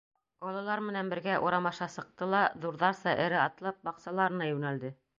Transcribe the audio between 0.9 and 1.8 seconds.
бергә урам